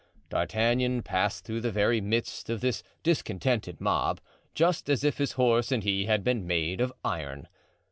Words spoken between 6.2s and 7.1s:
been made of